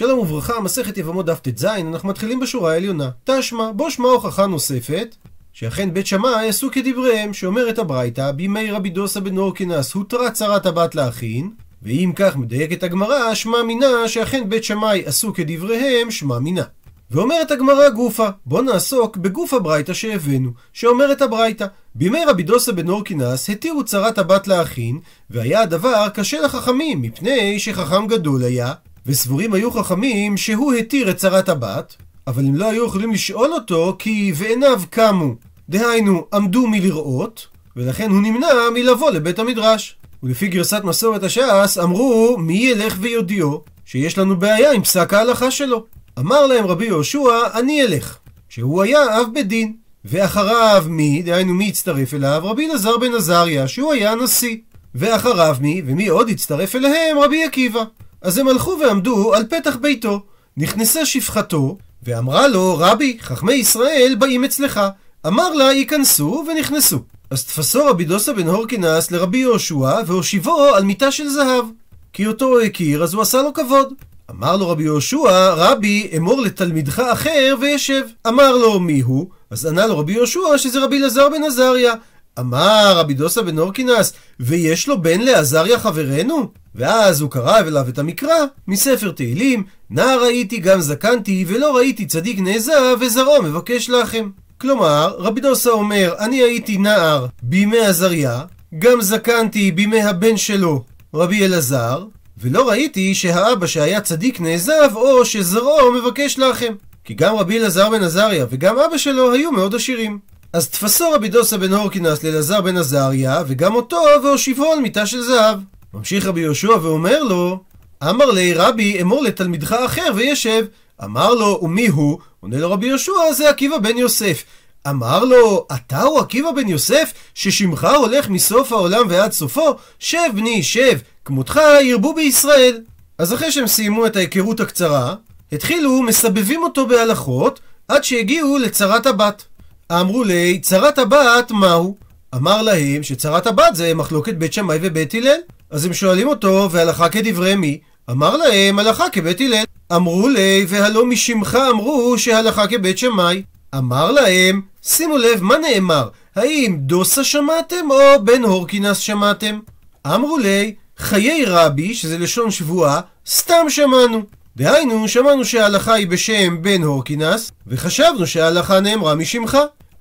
שלום 0.00 0.18
וברכה, 0.18 0.60
מסכת 0.60 0.98
יבמות 0.98 1.26
דף 1.26 1.40
ט"ז, 1.40 1.64
אנחנו 1.64 2.08
מתחילים 2.08 2.40
בשורה 2.40 2.72
העליונה. 2.72 3.10
תשמע, 3.24 3.70
בו 3.72 3.90
שמע 3.90 4.08
הוכחה 4.08 4.46
נוספת, 4.46 5.16
שאכן 5.52 5.94
בית 5.94 6.06
שמאי 6.06 6.48
עשו 6.48 6.68
כדבריהם, 6.72 7.34
שאומרת 7.34 7.78
הברייתא, 7.78 8.32
בימי 8.32 8.70
רבי 8.70 8.90
דוסה 8.90 9.20
בן 9.20 9.38
אורקינס 9.38 9.92
הותרה 9.92 10.30
צרת 10.30 10.66
הבת 10.66 10.94
לאחין, 10.94 11.50
ואם 11.82 12.12
כך 12.16 12.36
מדייקת 12.36 12.82
הגמרא, 12.82 13.34
שמע 13.34 13.62
מינה 13.62 14.08
שאכן 14.08 14.48
בית 14.48 14.64
שמאי 14.64 15.02
עשו 15.06 15.34
כדבריהם, 15.34 16.10
שמע 16.10 16.38
מינה. 16.38 16.64
ואומרת 17.10 17.50
הגמרא 17.50 17.88
גופה, 17.88 18.28
בוא 18.46 18.62
נעסוק 18.62 19.16
בגוף 19.16 19.54
הברייתא 19.54 19.94
שהבאנו, 19.94 20.50
שאומרת 20.72 21.22
הברייתא, 21.22 21.66
בימי 21.94 22.24
רבי 22.26 22.42
דוסה 22.42 22.72
בן 22.72 22.88
אורקינס 22.88 23.50
התירו 23.50 23.84
צרת 23.84 24.18
הבת 24.18 24.48
לאחין, 24.48 24.98
והיה 25.30 25.62
הדבר 25.62 26.08
קשה 26.14 26.40
לחכמים, 26.40 27.02
מפני 27.02 27.58
שחכם 27.58 28.06
גדול 28.06 28.42
היה, 28.42 28.72
וסבורים 29.06 29.54
היו 29.54 29.70
חכמים 29.70 30.36
שהוא 30.36 30.72
התיר 30.72 31.10
את 31.10 31.16
צרת 31.16 31.48
הבת, 31.48 31.96
אבל 32.26 32.46
הם 32.46 32.54
לא 32.54 32.70
היו 32.70 32.86
יכולים 32.86 33.12
לשאול 33.12 33.52
אותו 33.52 33.96
כי 33.98 34.32
ועיניו 34.36 34.82
קמו, 34.90 35.34
דהיינו 35.68 36.26
עמדו 36.32 36.66
מלראות, 36.66 37.46
ולכן 37.76 38.10
הוא 38.10 38.20
נמנע 38.20 38.48
מלבוא 38.74 39.10
לבית 39.10 39.38
המדרש. 39.38 39.96
ולפי 40.22 40.48
גרסת 40.48 40.80
מסורת 40.84 41.22
הש"ס 41.22 41.78
אמרו 41.82 42.36
מי 42.38 42.54
ילך 42.54 42.96
ויודיעו 43.00 43.64
שיש 43.84 44.18
לנו 44.18 44.36
בעיה 44.36 44.72
עם 44.72 44.82
פסק 44.82 45.14
ההלכה 45.14 45.50
שלו. 45.50 45.84
אמר 46.18 46.46
להם 46.46 46.66
רבי 46.66 46.86
יהושע 46.86 47.20
אני 47.54 47.82
אלך, 47.82 48.18
שהוא 48.48 48.82
היה 48.82 49.20
אב 49.20 49.26
בית 49.32 49.48
דין. 49.48 49.72
ואחריו 50.04 50.84
מי, 50.88 51.22
דהיינו 51.22 51.54
מי 51.54 51.68
הצטרף 51.68 52.14
אליו? 52.14 52.40
רבי 52.44 52.66
אלעזר 52.66 52.98
בן 52.98 53.14
עזריה, 53.14 53.68
שהוא 53.68 53.92
היה 53.92 54.14
נשיא. 54.14 54.56
ואחריו 54.94 55.56
מי, 55.60 55.82
ומי 55.86 56.08
עוד 56.08 56.28
הצטרף 56.28 56.76
אליהם? 56.76 57.18
רבי 57.18 57.44
עקיבא. 57.44 57.84
אז 58.22 58.38
הם 58.38 58.48
הלכו 58.48 58.76
ועמדו 58.80 59.34
על 59.34 59.44
פתח 59.46 59.76
ביתו. 59.76 60.22
נכנסה 60.56 61.06
שפחתו, 61.06 61.78
ואמרה 62.02 62.48
לו, 62.48 62.76
רבי, 62.78 63.18
חכמי 63.20 63.52
ישראל 63.52 64.16
באים 64.18 64.44
אצלך. 64.44 64.80
אמר 65.26 65.54
לה, 65.54 65.72
ייכנסו, 65.72 66.44
ונכנסו. 66.48 66.98
אז 67.30 67.44
תפסו 67.44 67.86
רבי 67.86 68.04
דוסה 68.04 68.32
בן 68.32 68.46
הורקינס 68.46 69.10
לרבי 69.10 69.38
יהושע, 69.38 70.00
והושיבו 70.06 70.74
על 70.74 70.84
מיטה 70.84 71.10
של 71.10 71.28
זהב. 71.28 71.64
כי 72.12 72.26
אותו 72.26 72.46
הוא 72.46 72.60
הכיר, 72.60 73.02
אז 73.02 73.14
הוא 73.14 73.22
עשה 73.22 73.42
לו 73.42 73.52
כבוד. 73.54 73.92
אמר 74.30 74.56
לו 74.56 74.68
רבי 74.68 74.82
יהושע, 74.82 75.54
רבי, 75.54 76.10
אמור 76.16 76.40
לתלמידך 76.40 76.98
אחר 76.98 77.54
וישב. 77.60 78.02
אמר 78.28 78.56
לו, 78.56 78.80
מי 78.80 79.00
הוא? 79.00 79.26
אז 79.50 79.66
ענה 79.66 79.86
לו 79.86 79.98
רבי 79.98 80.12
יהושע 80.12 80.40
שזה 80.56 80.84
רבי 80.84 80.98
אלעזר 80.98 81.28
בן 81.28 81.44
עזריה. 81.44 81.94
אמר 82.38 82.92
רבי 82.96 83.14
דוסה 83.14 83.42
בן 83.42 83.58
אורקינס, 83.58 84.12
ויש 84.40 84.88
לו 84.88 85.02
בן 85.02 85.20
לעזריה 85.20 85.78
חברנו? 85.78 86.48
ואז 86.74 87.20
הוא 87.20 87.30
קרא 87.30 87.58
אליו 87.58 87.88
את 87.88 87.98
המקרא 87.98 88.36
מספר 88.68 89.10
תהילים, 89.10 89.64
נער 89.90 90.22
ראיתי 90.24 90.58
גם 90.58 90.80
זקנתי, 90.80 91.44
ולא 91.48 91.76
ראיתי 91.76 92.06
צדיק 92.06 92.38
נעזב, 92.38 92.96
וזרעו 93.00 93.42
מבקש 93.42 93.90
לכם. 93.90 94.30
כלומר, 94.60 95.14
רבי 95.18 95.40
דוסה 95.40 95.70
אומר, 95.70 96.14
אני 96.18 96.42
הייתי 96.42 96.78
נער 96.78 97.26
בימי 97.42 97.78
עזריה, 97.78 98.42
גם 98.78 99.00
זקנתי 99.00 99.72
בימי 99.72 100.02
הבן 100.02 100.36
שלו, 100.36 100.84
רבי 101.14 101.44
אלעזר, 101.44 102.04
ולא 102.38 102.68
ראיתי 102.68 103.14
שהאבא 103.14 103.66
שהיה 103.66 104.00
צדיק 104.00 104.40
נעזב, 104.40 104.90
או 104.94 105.24
שזרעו 105.24 105.92
מבקש 105.92 106.38
לכם. 106.38 106.74
כי 107.04 107.14
גם 107.14 107.36
רבי 107.36 107.58
אלעזר 107.58 107.90
בן 107.90 108.02
עזריה 108.02 108.46
וגם 108.50 108.78
אבא 108.78 108.98
שלו 108.98 109.32
היו 109.32 109.52
מאוד 109.52 109.74
עשירים. 109.74 110.18
אז 110.52 110.68
תפסו 110.68 111.10
רבי 111.12 111.28
דוסה 111.28 111.58
בן 111.58 111.72
הורקינס 111.72 112.22
לאלעזר 112.22 112.60
בן 112.60 112.76
עזריה, 112.76 113.42
וגם 113.46 113.74
אותו, 113.74 114.02
והושיבו 114.24 114.72
על 114.72 114.80
מיטה 114.80 115.06
של 115.06 115.22
זהב. 115.22 115.58
ממשיך 115.94 116.26
רבי 116.26 116.40
יהושע 116.40 116.72
ואומר 116.82 117.22
לו, 117.22 117.60
אמר 118.02 118.30
לי 118.30 118.54
רבי, 118.54 119.02
אמור 119.02 119.22
לתלמידך 119.22 119.72
אחר 119.72 120.12
וישב. 120.14 120.66
אמר 121.04 121.34
לו, 121.34 121.60
ומי 121.62 121.86
הוא? 121.86 122.18
עונה 122.40 122.58
לו 122.58 122.70
רבי 122.72 122.86
יהושע, 122.86 123.12
זה 123.32 123.50
עקיבא 123.50 123.78
בן 123.78 123.96
יוסף. 123.96 124.44
אמר 124.88 125.24
לו, 125.24 125.66
אתה 125.74 126.02
הוא 126.02 126.20
עקיבא 126.20 126.52
בן 126.52 126.68
יוסף, 126.68 127.12
ששמך 127.34 127.88
הולך 127.96 128.28
מסוף 128.28 128.72
העולם 128.72 129.06
ועד 129.08 129.32
סופו? 129.32 129.76
שב 129.98 130.18
בני, 130.34 130.62
שב, 130.62 130.98
כמותך 131.24 131.60
ירבו 131.82 132.14
בישראל. 132.14 132.80
אז 133.18 133.34
אחרי 133.34 133.52
שהם 133.52 133.66
סיימו 133.66 134.06
את 134.06 134.16
ההיכרות 134.16 134.60
הקצרה, 134.60 135.14
התחילו 135.52 136.02
מסבבים 136.02 136.62
אותו 136.62 136.86
בהלכות, 136.86 137.60
עד 137.88 138.04
שהגיעו 138.04 138.58
לצרת 138.58 139.06
הבת. 139.06 139.44
אמרו 139.90 140.24
לי, 140.24 140.58
צרת 140.58 140.98
הבת 140.98 141.50
מהו? 141.50 141.96
אמר 142.34 142.62
להם 142.62 143.02
שצרת 143.02 143.46
הבת 143.46 143.74
זה 143.74 143.94
מחלוקת 143.94 144.34
בית 144.34 144.52
שמאי 144.52 144.78
ובית 144.82 145.14
הלל. 145.14 145.38
אז 145.70 145.84
הם 145.84 145.92
שואלים 145.92 146.28
אותו, 146.28 146.68
והלכה 146.70 147.08
כדברי 147.08 147.54
מי? 147.54 147.80
אמר 148.10 148.36
להם, 148.36 148.78
הלכה 148.78 149.10
כבית 149.12 149.40
הלל. 149.40 149.64
אמרו 149.92 150.28
לי, 150.28 150.66
והלא 150.68 151.06
משמך 151.06 151.58
אמרו 151.70 152.18
שהלכה 152.18 152.66
כבית 152.66 152.98
שמאי. 152.98 153.42
אמר 153.74 154.10
להם, 154.10 154.60
שימו 154.82 155.18
לב 155.18 155.42
מה 155.42 155.54
נאמר, 155.58 156.08
האם 156.36 156.76
דוסה 156.80 157.24
שמעתם 157.24 157.90
או 157.90 158.24
בן 158.24 158.42
הורקינס 158.42 158.98
שמעתם? 158.98 159.58
אמרו 160.06 160.38
לי, 160.38 160.74
חיי 160.98 161.44
רבי, 161.46 161.94
שזה 161.94 162.18
לשון 162.18 162.50
שבועה, 162.50 163.00
סתם 163.26 163.66
שמענו. 163.68 164.22
דהיינו, 164.56 165.08
שמענו 165.08 165.44
שההלכה 165.44 165.94
היא 165.94 166.06
בשם 166.06 166.62
בן 166.62 166.82
הורקינס, 166.82 167.52
וחשבנו 167.66 168.26
שההלכה 168.26 168.80
נאמרה 168.80 169.14
משמך. 169.14 169.58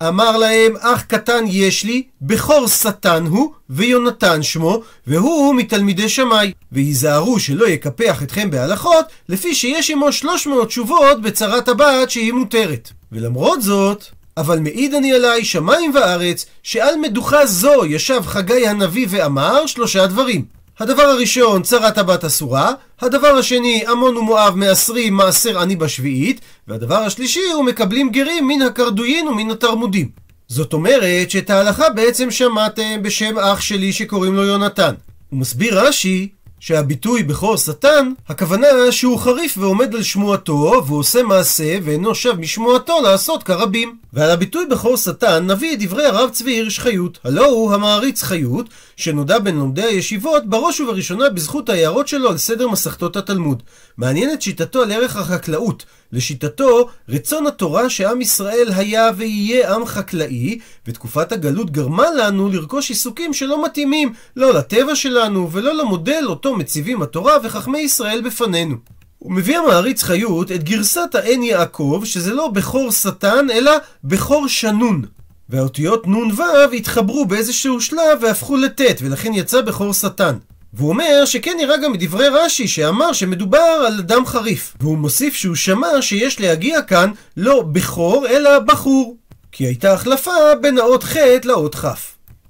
אמר 0.08 0.38
להם, 0.38 0.74
אח 0.80 1.02
קטן 1.02 1.44
יש 1.48 1.84
לי, 1.84 2.04
בכור 2.22 2.68
שטן 2.68 3.26
הוא, 3.26 3.52
ויונתן 3.70 4.44
שמו, 4.44 4.82
והוא 5.08 5.56
מתלמידי 5.56 6.10
שמאי. 6.10 6.52
והיזהרו 6.72 7.40
שלא 7.40 7.68
יקפח 7.68 8.24
אתכם 8.24 8.52
בהלכות, 8.52 9.06
לפי 9.30 9.56
שיש 9.56 9.92
עמו 9.92 10.12
300 10.12 10.68
תשובות 10.68 11.22
בצרת 11.22 11.68
הבת 11.68 12.10
שהיא 12.10 12.34
מותרת. 12.34 12.90
ולמרות 13.12 13.62
זאת, 13.62 14.06
אבל 14.38 14.60
מעיד 14.60 14.94
אני 14.94 15.14
עליי 15.14 15.46
שמיים 15.46 15.92
וארץ, 15.96 16.46
שעל 16.64 16.96
מדוכה 16.96 17.46
זו 17.46 17.86
ישב 17.86 18.22
חגי 18.26 18.68
הנביא 18.68 19.08
ואמר 19.10 19.66
שלושה 19.66 20.08
דברים. 20.08 20.46
הדבר 20.80 21.04
הראשון, 21.04 21.64
צרת 21.64 21.98
הבת 21.98 22.24
אסורה, 22.24 22.72
הדבר 23.02 23.28
השני, 23.28 23.84
עמון 23.88 24.18
ומואב 24.18 24.56
מעשרים 24.56 25.14
מעשר 25.14 25.60
עני 25.60 25.76
בשביעית, 25.76 26.42
והדבר 26.68 26.96
השלישי 26.96 27.52
הוא 27.54 27.66
מקבלים 27.66 28.10
גרים 28.10 28.48
מן 28.48 28.62
הקרדויין 28.62 29.28
ומן 29.28 29.52
התרמודים. 29.52 30.10
זאת 30.48 30.74
אומרת 30.74 31.32
שאת 31.32 31.50
ההלכה 31.50 31.90
בעצם 31.90 32.32
שמעתם 32.32 33.02
בשם 33.02 33.40
אח 33.40 33.62
שלי 33.62 33.94
שקוראים 33.94 34.36
לו 34.36 34.44
יונתן. 34.44 34.94
הוא 35.30 35.40
מסביר 35.40 35.80
רש"י 35.80 36.30
שהביטוי 36.60 37.24
בכור 37.24 37.58
שטן, 37.58 38.12
הכוונה 38.28 38.68
שהוא 38.92 39.20
חריף 39.20 39.58
ועומד 39.58 39.96
על 39.96 40.04
שמועתו, 40.04 40.84
והוא 40.86 41.00
עושה 41.00 41.24
מעשה 41.24 41.78
ואינו 41.84 42.16
שב 42.16 42.40
משמועתו 42.40 43.02
לעשות 43.02 43.44
כרבים. 43.44 43.98
ועל 44.14 44.32
הביטוי 44.32 44.66
בכור 44.66 44.98
שטן 44.98 45.52
נביא 45.52 45.74
את 45.74 45.80
דברי 45.80 46.06
הרב 46.06 46.30
צבי 46.30 46.52
הירש 46.52 46.80
חיות, 46.80 47.20
הלא 47.24 47.46
הוא 47.46 47.74
המעריץ 47.74 48.24
חיות, 48.24 48.70
שנודע 48.98 49.40
בין 49.40 49.58
לומדי 49.58 49.84
הישיבות 49.84 50.50
בראש 50.50 50.80
ובראשונה 50.80 51.30
בזכות 51.30 51.70
ההערות 51.70 52.08
שלו 52.08 52.30
על 52.30 52.38
סדר 52.38 52.68
מסכתות 52.68 53.18
התלמוד. 53.18 53.64
מעניינת 53.98 54.42
שיטתו 54.42 54.82
על 54.82 54.92
ערך 54.92 55.16
החקלאות. 55.16 55.86
לשיטתו, 56.12 56.90
רצון 57.10 57.48
התורה 57.48 57.90
שעם 57.90 58.22
ישראל 58.22 58.68
היה 58.76 59.10
ויהיה 59.18 59.76
עם 59.76 59.86
חקלאי, 59.86 60.60
ותקופת 60.90 61.32
הגלות 61.32 61.72
גרמה 61.72 62.12
לנו 62.12 62.50
לרכוש 62.50 62.90
עיסוקים 62.90 63.34
שלא 63.34 63.66
מתאימים, 63.66 64.14
לא 64.36 64.54
לטבע 64.54 64.96
שלנו 64.96 65.52
ולא 65.52 65.74
למודל 65.74 66.24
אותו 66.26 66.56
מציבים 66.56 67.02
התורה 67.02 67.38
וחכמי 67.44 67.80
ישראל 67.80 68.22
בפנינו. 68.22 68.76
הוא 69.20 69.32
מביא 69.32 69.58
המעריץ 69.58 70.04
חיות 70.04 70.52
את 70.52 70.64
גרסת 70.64 71.16
האין 71.16 71.44
יעקב, 71.44 72.02
שזה 72.06 72.34
לא 72.34 72.48
בכור 72.48 72.92
שטן, 72.92 73.48
אלא 73.52 73.72
בכור 74.04 74.48
שנון. 74.48 75.02
והאותיות 75.50 76.08
נ"ו 76.08 76.44
התחברו 76.78 77.26
באיזשהו 77.26 77.82
שלב 77.82 78.20
והפכו 78.22 78.58
לט', 78.58 78.82
ולכן 79.02 79.34
יצא 79.34 79.62
בכור 79.62 79.94
שטן. 79.94 80.36
והוא 80.74 80.90
אומר 80.90 81.26
שכן 81.26 81.54
נראה 81.58 81.78
גם 81.78 81.92
מדברי 81.92 82.28
רש"י 82.28 82.68
שאמר 82.68 83.14
שמדובר 83.14 83.84
על 83.88 84.00
אדם 84.00 84.26
חריף. 84.26 84.76
והוא 84.80 84.98
מוסיף 84.98 85.34
שהוא 85.34 85.56
שמע 85.56 86.02
שיש 86.02 86.40
להגיע 86.40 86.82
כאן 86.82 87.12
לא 87.38 87.62
בכור 87.62 88.28
אלא 88.28 88.60
בחור. 88.60 89.19
כי 89.52 89.64
הייתה 89.64 89.94
החלפה 89.94 90.32
בין 90.62 90.78
האות 90.78 91.04
ח' 91.04 91.16
לאות 91.44 91.76
כ'. 91.76 91.86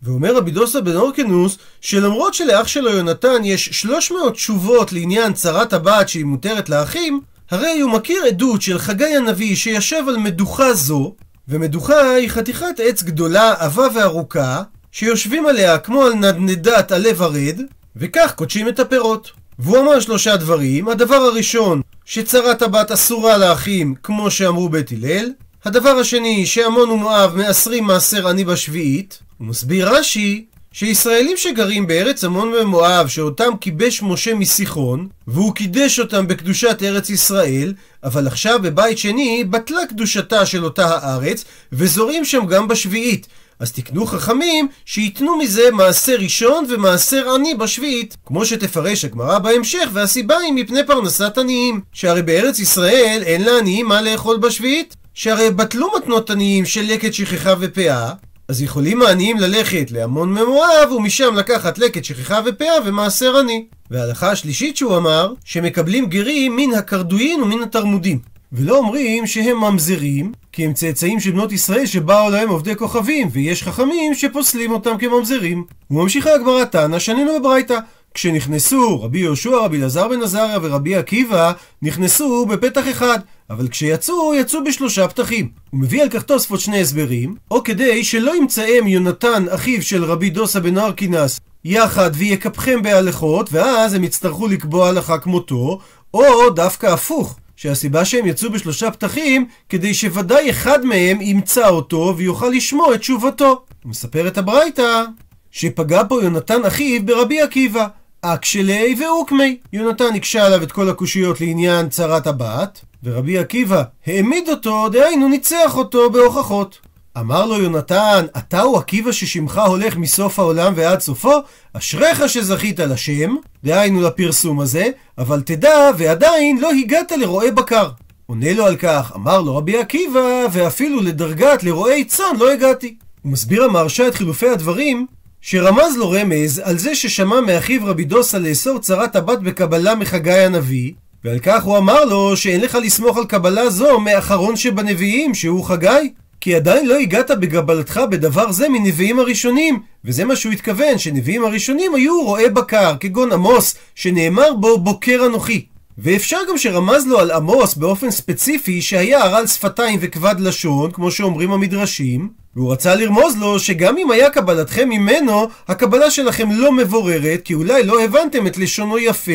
ואומר 0.03 0.35
רבי 0.35 0.51
דוסה 0.51 0.81
בן 0.81 0.95
אורקנוס 0.95 1.57
שלמרות 1.81 2.33
שלאח 2.33 2.67
שלו 2.67 2.89
יונתן 2.89 3.43
יש 3.43 3.65
300 3.65 4.33
תשובות 4.33 4.93
לעניין 4.93 5.33
צרת 5.33 5.73
הבת 5.73 6.09
שהיא 6.09 6.25
מותרת 6.25 6.69
לאחים, 6.69 7.21
הרי 7.51 7.79
הוא 7.79 7.91
מכיר 7.91 8.23
עדות 8.27 8.61
של 8.61 8.79
חגי 8.79 9.15
הנביא 9.15 9.55
שישב 9.55 10.03
על 10.07 10.17
מדוכה 10.17 10.73
זו, 10.73 11.15
ומדוכה 11.47 12.13
היא 12.13 12.29
חתיכת 12.29 12.79
עץ 12.83 13.03
גדולה, 13.03 13.53
עבה 13.57 13.87
וארוכה, 13.95 14.61
שיושבים 14.91 15.45
עליה 15.45 15.77
כמו 15.77 16.03
על 16.03 16.13
נדנדת 16.13 16.91
עלה 16.91 17.09
ורד, 17.17 17.61
וכך 17.95 18.33
קודשים 18.35 18.67
את 18.67 18.79
הפירות. 18.79 19.31
והוא 19.59 19.79
אמר 19.79 19.99
שלושה 19.99 20.37
דברים, 20.37 20.89
הדבר 20.89 21.15
הראשון, 21.15 21.81
שצרת 22.05 22.61
הבת 22.61 22.91
אסורה 22.91 23.37
לאחים, 23.37 23.95
כמו 24.03 24.31
שאמרו 24.31 24.69
בית 24.69 24.91
הלל, 24.91 25.29
הדבר 25.65 25.89
השני, 25.89 26.45
שעמון 26.45 26.89
ומואב 26.89 27.35
מעשרים 27.35 27.83
מעשר 27.83 28.27
עני 28.27 28.43
בשביעית, 28.43 29.19
הוא 29.37 29.47
מסביר 29.47 29.89
רש"י, 29.89 30.45
שישראלים 30.71 31.37
שגרים 31.37 31.87
בארץ 31.87 32.23
עמון 32.23 32.53
ומואב, 32.61 33.07
שאותם 33.07 33.51
כיבש 33.61 34.01
משה 34.01 34.33
מסיחון, 34.35 35.07
והוא 35.27 35.55
קידש 35.55 35.99
אותם 35.99 36.27
בקדושת 36.27 36.83
ארץ 36.83 37.09
ישראל, 37.09 37.73
אבל 38.03 38.27
עכשיו 38.27 38.59
בבית 38.61 38.97
שני 38.97 39.43
בטלה 39.49 39.85
קדושתה 39.89 40.45
של 40.45 40.63
אותה 40.63 40.85
הארץ, 40.85 41.45
וזורים 41.71 42.25
שם 42.25 42.45
גם 42.45 42.67
בשביעית. 42.67 43.27
אז 43.59 43.71
תקנו 43.71 44.05
חכמים 44.05 44.67
שייתנו 44.85 45.37
מזה 45.37 45.71
מעשר 45.71 46.15
ראשון 46.19 46.65
ומעשר 46.69 47.33
עני 47.35 47.55
בשביעית, 47.55 48.17
כמו 48.25 48.45
שתפרש 48.45 49.05
הגמרא 49.05 49.39
בהמשך, 49.39 49.89
והסיבה 49.93 50.37
היא 50.37 50.53
מפני 50.53 50.85
פרנסת 50.87 51.37
עניים. 51.37 51.81
שהרי 51.93 52.21
בארץ 52.21 52.59
ישראל 52.59 53.21
אין 53.25 53.41
לעניים 53.41 53.85
מה 53.85 54.01
לאכול 54.01 54.37
בשביעית, 54.37 54.95
שהרי 55.19 55.51
בטלו 55.51 55.87
מתנות 55.97 56.29
עניים 56.29 56.65
של 56.65 56.81
לקט 56.81 57.13
שכחה 57.13 57.53
ופאה, 57.59 58.11
אז 58.47 58.61
יכולים 58.61 59.01
העניים 59.01 59.37
ללכת 59.37 59.91
להמון 59.91 60.31
ממואב, 60.31 60.91
ומשם 60.91 61.35
לקחת 61.35 61.77
לקט 61.77 62.03
שכחה 62.03 62.39
ופאה 62.45 62.73
ומעשר 62.85 63.37
עני. 63.37 63.65
וההלכה 63.91 64.31
השלישית 64.31 64.77
שהוא 64.77 64.97
אמר, 64.97 65.33
שמקבלים 65.45 66.05
גרים 66.05 66.55
מן 66.55 66.73
הקרדוין 66.73 67.43
ומן 67.43 67.63
התרמודים. 67.63 68.19
ולא 68.51 68.77
אומרים 68.77 69.27
שהם 69.27 69.57
ממזרים, 69.57 70.31
כי 70.51 70.65
הם 70.65 70.73
צאצאים 70.73 71.19
של 71.19 71.31
בנות 71.31 71.51
ישראל 71.51 71.85
שבאו 71.85 72.29
להם 72.29 72.49
עובדי 72.49 72.75
כוכבים, 72.75 73.27
ויש 73.31 73.63
חכמים 73.63 74.15
שפוסלים 74.15 74.71
אותם 74.71 74.97
כממזרים. 74.97 75.63
וממשיכה 75.91 76.33
הגמרא 76.33 76.63
תנא, 76.63 76.99
שנינו 76.99 77.39
בברייתא. 77.39 77.79
כשנכנסו 78.13 79.01
רבי 79.01 79.19
יהושע, 79.19 79.57
רבי 79.57 79.77
אלעזר 79.77 80.07
בן 80.07 80.21
עזריה 80.21 80.57
ורבי 80.61 80.95
עקיבא, 80.95 81.51
נכנסו 81.81 82.45
בפתח 82.45 82.83
אחד, 82.91 83.19
אבל 83.49 83.67
כשיצאו, 83.67 84.35
יצאו 84.35 84.63
בשלושה 84.63 85.07
פתחים. 85.07 85.49
הוא 85.69 85.79
מביא 85.79 86.01
על 86.01 86.09
כך 86.09 86.23
תוספות 86.23 86.59
שני 86.59 86.81
הסברים, 86.81 87.35
או 87.51 87.63
כדי 87.63 88.03
שלא 88.03 88.35
ימצאם 88.35 88.87
יונתן, 88.87 89.45
אחיו 89.49 89.81
של 89.81 90.03
רבי 90.03 90.29
דוסה 90.29 90.59
בן 90.59 90.77
ארקינס, 90.77 91.39
יחד 91.65 92.11
ויקפחם 92.13 92.81
בהלכות, 92.81 93.49
ואז 93.51 93.93
הם 93.93 94.03
יצטרכו 94.03 94.47
לקבוע 94.47 94.89
הלכה 94.89 95.17
כמותו, 95.17 95.79
או 96.13 96.49
דווקא 96.49 96.87
הפוך. 96.87 97.39
שהסיבה 97.55 98.05
שהם 98.05 98.25
יצאו 98.25 98.51
בשלושה 98.51 98.91
פתחים, 98.91 99.47
כדי 99.69 99.93
שוודאי 99.93 100.49
אחד 100.49 100.85
מהם 100.85 101.21
ימצא 101.21 101.69
אותו 101.69 102.13
ויוכל 102.17 102.47
לשמוע 102.47 102.95
את 102.95 102.99
תשובתו. 102.99 103.47
הוא 103.83 103.89
מספר 103.89 104.27
את 104.27 104.37
הברייתא, 104.37 105.03
שפגע 105.51 106.01
פה 106.09 106.23
יונתן 106.23 106.65
אחיו 106.65 107.05
ברבי 107.05 107.41
עקיבא. 107.41 107.87
אקשלי 108.21 108.95
ואוקמי. 109.01 109.57
יונתן 109.73 110.15
הקשה 110.15 110.45
עליו 110.45 110.63
את 110.63 110.71
כל 110.71 110.89
הקושיות 110.89 111.41
לעניין 111.41 111.89
צרת 111.89 112.27
הבת, 112.27 112.81
ורבי 113.03 113.37
עקיבא 113.37 113.83
העמיד 114.05 114.49
אותו, 114.49 114.89
דהיינו 114.89 115.27
ניצח 115.27 115.77
אותו 115.77 116.09
בהוכחות. 116.09 116.79
אמר 117.17 117.45
לו 117.45 117.61
יונתן, 117.61 118.25
אתה 118.37 118.61
הוא 118.61 118.77
עקיבא 118.77 119.11
ששמך 119.11 119.61
הולך 119.67 119.97
מסוף 119.97 120.39
העולם 120.39 120.73
ועד 120.75 120.99
סופו? 120.99 121.33
אשריך 121.73 122.29
שזכית 122.29 122.79
לשם, 122.79 123.35
דהיינו 123.63 124.01
לפרסום 124.01 124.59
הזה, 124.59 124.87
אבל 125.17 125.41
תדע, 125.41 125.91
ועדיין 125.97 126.57
לא 126.61 126.71
הגעת 126.71 127.11
לרועה 127.11 127.51
בקר. 127.51 127.89
עונה 128.25 128.53
לו 128.53 128.65
על 128.65 128.75
כך, 128.75 129.11
אמר 129.15 129.41
לו 129.41 129.55
רבי 129.55 129.77
עקיבא, 129.77 130.45
ואפילו 130.51 131.01
לדרגת 131.01 131.63
לרועי 131.63 132.05
צאן 132.05 132.35
לא 132.39 132.51
הגעתי. 132.51 132.95
הוא 133.21 133.31
מסביר 133.31 133.63
המהרש"א 133.63 134.07
את 134.07 134.15
חילופי 134.15 134.49
הדברים, 134.49 135.07
שרמז 135.41 135.97
לו 135.97 136.09
רמז 136.09 136.61
על 136.63 136.77
זה 136.77 136.95
ששמע 136.95 137.41
מאחיו 137.41 137.85
רבי 137.85 138.03
דוסה 138.03 138.39
לאסור 138.39 138.79
צרת 138.79 139.15
הבת 139.15 139.39
בקבלה 139.39 139.95
מחגי 139.95 140.31
הנביא, 140.31 140.91
ועל 141.23 141.39
כך 141.39 141.63
הוא 141.63 141.77
אמר 141.77 142.05
לו 142.05 142.37
שאין 142.37 142.61
לך 142.61 142.77
לסמוך 142.83 143.17
על 143.17 143.25
קבלה 143.25 143.69
זו 143.69 143.99
מאחרון 143.99 144.55
שבנביאים, 144.55 145.35
שהוא 145.35 145.65
חגי. 145.65 146.13
כי 146.41 146.55
עדיין 146.55 146.87
לא 146.87 146.99
הגעת 146.99 147.31
בקבלתך 147.31 148.01
בדבר 148.11 148.51
זה 148.51 148.69
מנביאים 148.69 149.19
הראשונים, 149.19 149.79
וזה 150.05 150.25
מה 150.25 150.35
שהוא 150.35 150.53
התכוון, 150.53 150.97
שנביאים 150.97 151.45
הראשונים 151.45 151.95
היו 151.95 152.21
רועי 152.23 152.49
בקר, 152.49 152.95
כגון 152.99 153.31
עמוס, 153.31 153.75
שנאמר 153.95 154.53
בו 154.53 154.77
בוקר 154.77 155.23
אנוכי. 155.25 155.65
ואפשר 155.97 156.37
גם 156.49 156.57
שרמז 156.57 157.07
לו 157.07 157.19
על 157.19 157.31
עמוס 157.31 157.75
באופן 157.75 158.11
ספציפי 158.11 158.81
שהיה 158.81 159.23
ערל 159.23 159.47
שפתיים 159.47 159.99
וכבד 160.01 160.35
לשון, 160.39 160.91
כמו 160.91 161.11
שאומרים 161.11 161.51
המדרשים, 161.51 162.29
והוא 162.55 162.71
רצה 162.71 162.95
לרמוז 162.95 163.37
לו 163.37 163.59
שגם 163.59 163.97
אם 163.97 164.11
היה 164.11 164.29
קבלתכם 164.29 164.89
ממנו, 164.89 165.47
הקבלה 165.67 166.11
שלכם 166.11 166.51
לא 166.51 166.71
מבוררת, 166.71 167.41
כי 167.43 167.53
אולי 167.53 167.83
לא 167.83 168.03
הבנתם 168.03 168.47
את 168.47 168.57
לשונו 168.57 168.99
יפה, 168.99 169.31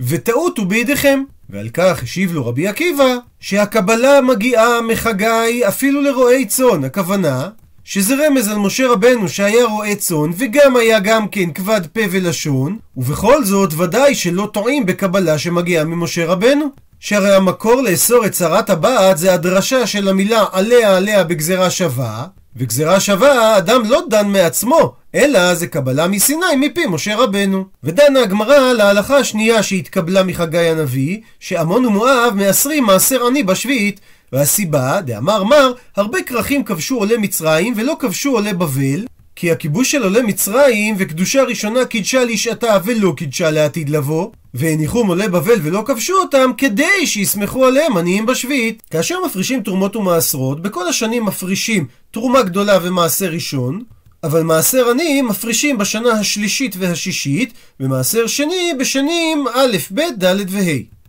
וטעות 0.00 0.58
הוא 0.58 0.66
בידיכם. 0.66 1.22
ועל 1.50 1.68
כך 1.68 2.02
השיב 2.02 2.32
לו 2.32 2.46
רבי 2.46 2.68
עקיבא, 2.68 3.16
שהקבלה 3.40 4.20
מגיעה 4.20 4.80
מחגי 4.80 5.68
אפילו 5.68 6.02
לרועי 6.02 6.46
צאן, 6.46 6.84
הכוונה 6.84 7.48
שזה 7.88 8.26
רמז 8.26 8.48
על 8.48 8.58
משה 8.58 8.88
רבנו 8.88 9.28
שהיה 9.28 9.64
רועה 9.64 9.94
צאן 9.94 10.30
וגם 10.36 10.76
היה 10.76 11.00
גם 11.00 11.28
כן 11.28 11.50
כבד 11.50 11.80
פה 11.92 12.00
ולשון 12.10 12.78
ובכל 12.96 13.44
זאת 13.44 13.74
ודאי 13.76 14.14
שלא 14.14 14.48
טועים 14.52 14.86
בקבלה 14.86 15.38
שמגיעה 15.38 15.84
ממשה 15.84 16.26
רבנו 16.26 16.70
שהרי 17.06 17.34
המקור 17.34 17.82
לאסור 17.82 18.26
את 18.26 18.32
צרת 18.32 18.70
הבת 18.70 19.18
זה 19.18 19.34
הדרשה 19.34 19.86
של 19.86 20.08
המילה 20.08 20.44
עליה 20.52 20.96
עליה 20.96 21.24
בגזרה 21.24 21.70
שווה 21.70 22.26
וגזירה 22.56 23.00
שווה, 23.00 23.58
אדם 23.58 23.82
לא 23.88 24.02
דן 24.10 24.28
מעצמו, 24.28 24.94
אלא 25.14 25.54
זה 25.54 25.66
קבלה 25.66 26.08
מסיני 26.08 26.56
מפי 26.60 26.86
משה 26.86 27.16
רבנו. 27.16 27.64
ודנה 27.84 28.20
הגמרא 28.20 28.72
להלכה 28.72 29.16
השנייה 29.16 29.62
שהתקבלה 29.62 30.22
מחגי 30.22 30.58
הנביא, 30.58 31.20
שעמון 31.40 31.86
ומואב 31.86 32.32
מעשרים 32.34 32.84
מעשר 32.84 33.26
עני 33.26 33.42
בשביעית. 33.42 34.00
והסיבה, 34.32 35.00
דאמר 35.00 35.44
מר, 35.44 35.72
הרבה 35.96 36.22
כרכים 36.22 36.64
כבשו 36.64 36.96
עולי 36.96 37.16
מצרים 37.16 37.74
ולא 37.76 37.96
כבשו 37.98 38.30
עולי 38.30 38.52
בבל, 38.52 39.06
כי 39.36 39.50
הכיבוש 39.50 39.90
של 39.90 40.02
עולי 40.02 40.22
מצרים 40.22 40.94
וקדושה 40.98 41.42
ראשונה 41.42 41.84
קידשה 41.84 42.24
לשעתה 42.24 42.78
ולא 42.84 43.14
קידשה 43.16 43.50
לעתיד 43.50 43.88
לבוא, 43.88 44.30
והניחום 44.54 45.08
עולי 45.08 45.28
בבל 45.28 45.58
ולא 45.62 45.82
כבשו 45.86 46.12
אותם 46.12 46.50
כדי 46.58 47.06
שיסמכו 47.06 47.66
עליהם 47.66 47.96
עניים 47.96 48.26
בשביעית. 48.26 48.82
כאשר 48.90 49.16
מפרישים 49.26 49.62
תרומות 49.62 49.96
ומעשרות, 49.96 50.62
בכל 50.62 50.88
השנים 50.88 51.24
מפרישים 51.24 51.86
תרומה 52.10 52.42
גדולה 52.42 52.78
ומעשר 52.82 53.26
ראשון, 53.30 53.82
אבל 54.24 54.42
מעשר 54.42 54.90
עני 54.90 55.22
מפרישים 55.22 55.78
בשנה 55.78 56.10
השלישית 56.12 56.76
והשישית, 56.78 57.54
ומעשר 57.80 58.26
שני 58.26 58.72
בשנים 58.78 59.44
א', 59.54 59.76
ב', 59.94 60.00
ד' 60.24 60.36
וה'. 60.48 60.62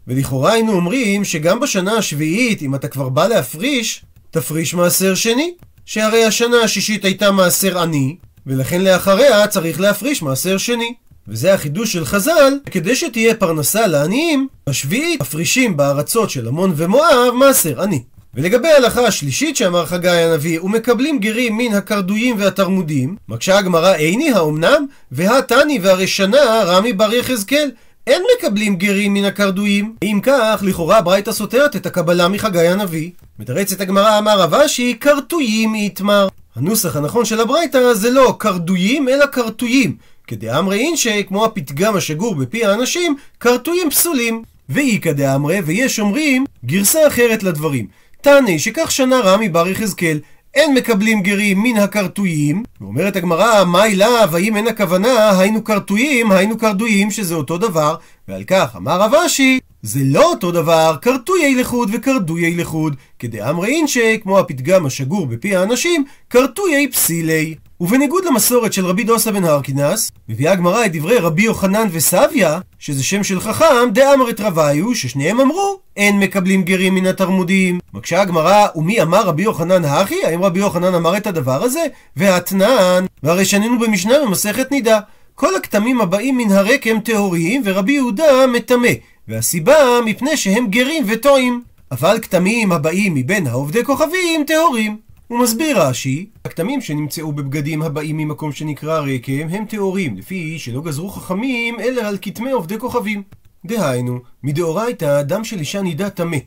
ולכאורה 0.07 0.53
היינו 0.53 0.71
אומרים 0.73 1.25
שגם 1.25 1.59
בשנה 1.59 1.93
השביעית, 1.97 2.61
אם 2.61 2.75
אתה 2.75 2.87
כבר 2.87 3.09
בא 3.09 3.27
להפריש, 3.27 4.03
תפריש 4.31 4.73
מעשר 4.73 5.15
שני. 5.15 5.53
שהרי 5.87 6.25
השנה 6.25 6.61
השישית 6.61 7.05
הייתה 7.05 7.31
מעשר 7.31 7.79
עני, 7.79 8.15
ולכן 8.47 8.81
לאחריה 8.81 9.47
צריך 9.47 9.79
להפריש 9.79 10.21
מעשר 10.21 10.57
שני. 10.57 10.93
וזה 11.27 11.53
החידוש 11.53 11.93
של 11.93 12.05
חז"ל, 12.05 12.53
כדי 12.71 12.95
שתהיה 12.95 13.35
פרנסה 13.35 13.87
לעניים, 13.87 14.47
בשביעית 14.69 15.21
מפרישים 15.21 15.77
בארצות 15.77 16.29
של 16.29 16.47
עמון 16.47 16.73
ומואב 16.75 17.33
מעשר 17.33 17.81
עני. 17.81 18.03
ולגבי 18.33 18.67
ההלכה 18.67 19.01
השלישית 19.01 19.57
שאמר 19.57 19.85
חגי 19.85 20.09
הנביא, 20.09 20.59
ומקבלים 20.61 21.19
גרים 21.19 21.57
מן 21.57 21.73
הקרדויים 21.73 22.35
והתרמודים, 22.39 23.15
מקשה 23.29 23.57
הגמרא 23.57 23.93
איני 23.93 24.31
האומנם, 24.31 24.85
והתני 25.11 25.79
והרשנה 25.81 26.63
רמי 26.65 26.93
בר 26.93 27.13
יחזקאל. 27.13 27.71
אין 28.07 28.23
מקבלים 28.37 28.75
גרים 28.75 29.13
מן 29.13 29.25
הקרדויים. 29.25 29.95
אם 30.03 30.19
כך, 30.23 30.59
לכאורה 30.61 31.01
ברייתא 31.01 31.31
סותרת 31.31 31.75
את 31.75 31.85
הקבלה 31.85 32.27
מחגי 32.27 32.67
הנביא. 32.67 33.11
מתרצת 33.39 33.81
הגמרא 33.81 34.17
אמר 34.17 34.39
רבשי, 34.41 34.93
קרטויים 34.93 35.75
איתמר. 35.75 36.27
הנוסח 36.55 36.95
הנכון 36.95 37.25
של 37.25 37.39
הברייתא 37.39 37.93
זה 37.93 38.09
לא 38.09 38.35
קרדויים, 38.37 39.09
אלא 39.09 39.25
קרטויים. 39.25 39.95
כדאמרי 40.27 40.79
אינשי, 40.79 41.23
כמו 41.27 41.45
הפתגם 41.45 41.95
השגור 41.95 42.35
בפי 42.35 42.65
האנשים, 42.65 43.15
קרטויים 43.37 43.89
פסולים. 43.89 44.43
ואיכא 44.69 45.11
דאמרי, 45.11 45.59
ויש 45.65 45.99
אומרים 45.99 46.45
גרסה 46.65 47.07
אחרת 47.07 47.43
לדברים. 47.43 47.87
תעני 48.21 48.59
שכך 48.59 48.91
שנה 48.91 49.19
רמי 49.19 49.49
בר 49.49 49.67
יחזקאל, 49.67 50.19
אין 50.57 50.73
מקבלים 50.73 51.21
גרים 51.21 51.63
מן 51.63 51.77
הקרטויים, 51.77 52.63
ואומרת 52.81 53.15
הגמרא, 53.15 53.63
מה 53.63 53.85
אליו, 53.85 54.29
האם 54.33 54.57
אין 54.57 54.67
הכוונה, 54.67 55.39
היינו 55.39 55.63
קרטויים, 55.63 56.31
היינו 56.31 56.57
קרדויים, 56.57 57.11
שזה 57.11 57.35
אותו 57.35 57.57
דבר, 57.57 57.95
ועל 58.27 58.43
כך 58.43 58.75
אמר 58.75 59.01
רב 59.01 59.13
אשי, 59.13 59.59
זה 59.81 59.99
לא 60.03 60.29
אותו 60.31 60.51
דבר, 60.51 60.95
קרטויי 61.01 61.55
לחוד 61.55 61.89
וקרדויי 61.93 62.55
לחוד, 62.55 62.95
כדאמרי 63.19 63.67
אינשי, 63.67 64.19
כמו 64.23 64.39
הפתגם 64.39 64.85
השגור 64.85 65.25
בפי 65.25 65.55
האנשים, 65.55 66.05
קרטויי 66.27 66.87
פסילי. 66.91 67.55
ובניגוד 67.81 68.25
למסורת 68.25 68.73
של 68.73 68.85
רבי 68.85 69.03
דוסה 69.03 69.31
בן 69.31 69.43
הרקינס, 69.43 70.11
מביאה 70.29 70.51
הגמרא 70.51 70.85
את 70.85 70.91
דברי 70.95 71.17
רבי 71.17 71.41
יוחנן 71.41 71.87
וסביה, 71.91 72.59
שזה 72.79 73.03
שם 73.03 73.23
של 73.23 73.39
חכם, 73.39 73.89
דאמרת 73.93 74.41
רביו, 74.41 74.95
ששניהם 74.95 75.39
אמרו, 75.39 75.79
אין 75.97 76.19
מקבלים 76.19 76.63
גרים 76.63 76.95
מן 76.95 77.05
התרמודים. 77.05 77.79
מקשה 77.93 78.21
הגמרא, 78.21 78.67
ומי 78.75 79.01
אמר 79.01 79.21
רבי 79.23 79.43
יוחנן 79.43 79.85
האחי? 79.85 80.25
האם 80.25 80.43
רבי 80.43 80.59
יוחנן 80.59 80.95
אמר 80.95 81.17
את 81.17 81.27
הדבר 81.27 81.63
הזה? 81.63 81.85
והתנן, 82.15 83.05
והרי 83.23 83.45
שנינו 83.45 83.79
במשנה 83.79 84.13
במסכת 84.25 84.71
נידה. 84.71 84.99
כל 85.35 85.55
הכתמים 85.55 86.01
הבאים 86.01 86.37
מן 86.37 86.51
הרקם 86.51 86.99
טהוריים, 86.99 87.61
ורבי 87.65 87.93
יהודה 87.93 88.47
מטמא. 88.53 88.89
והסיבה, 89.27 89.75
מפני 90.05 90.37
שהם 90.37 90.67
גרים 90.67 91.03
וטועים. 91.07 91.61
אבל 91.91 92.19
כתמים 92.21 92.71
הבאים 92.71 93.13
מבין 93.13 93.47
העובדי 93.47 93.83
כוכבים 93.83 94.43
טהורים. 94.47 95.06
הוא 95.27 95.39
מסביר 95.39 95.81
רש"י, 95.81 96.29
הכתמים 96.45 96.81
שנמצאו 96.81 97.31
בבגדים 97.31 97.81
הבאים 97.81 98.17
ממקום 98.17 98.51
שנקרא 98.51 98.99
רקם 98.99 99.47
הם 99.49 99.65
טהורים, 99.65 100.17
לפי 100.17 100.59
שלא 100.59 100.81
גזרו 100.81 101.09
חכמים 101.09 101.79
אלא 101.79 102.01
על 102.01 102.17
כתמי 102.21 102.51
עובדי 102.51 102.79
כוכבים. 102.79 103.23
דהיינו, 103.65 104.19
מדאורייתא 104.43 105.21
דם 105.21 105.43
של 105.43 105.59
אישה 105.59 105.81
נידה 105.81 106.09
טמא. 106.09 106.37